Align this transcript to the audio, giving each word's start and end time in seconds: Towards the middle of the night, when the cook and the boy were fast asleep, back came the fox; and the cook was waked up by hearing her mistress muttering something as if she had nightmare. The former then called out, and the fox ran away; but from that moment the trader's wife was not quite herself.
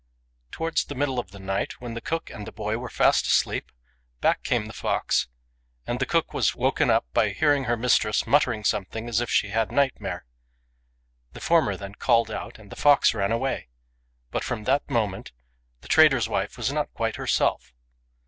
Towards 0.49 0.85
the 0.85 0.95
middle 0.95 1.19
of 1.19 1.29
the 1.29 1.37
night, 1.37 1.79
when 1.79 1.93
the 1.93 2.01
cook 2.01 2.31
and 2.31 2.47
the 2.47 2.51
boy 2.51 2.75
were 2.75 2.89
fast 2.89 3.27
asleep, 3.27 3.71
back 4.19 4.41
came 4.41 4.65
the 4.65 4.73
fox; 4.73 5.27
and 5.85 5.99
the 5.99 6.07
cook 6.07 6.33
was 6.33 6.55
waked 6.55 6.81
up 6.81 7.05
by 7.13 7.29
hearing 7.29 7.65
her 7.65 7.77
mistress 7.77 8.25
muttering 8.25 8.63
something 8.63 9.07
as 9.07 9.21
if 9.21 9.29
she 9.29 9.49
had 9.49 9.71
nightmare. 9.71 10.25
The 11.33 11.39
former 11.39 11.77
then 11.77 11.93
called 11.93 12.31
out, 12.31 12.57
and 12.57 12.71
the 12.71 12.75
fox 12.75 13.13
ran 13.13 13.31
away; 13.31 13.69
but 14.31 14.43
from 14.43 14.63
that 14.63 14.89
moment 14.89 15.33
the 15.81 15.87
trader's 15.87 16.27
wife 16.27 16.57
was 16.57 16.73
not 16.73 16.91
quite 16.95 17.17
herself. 17.17 17.75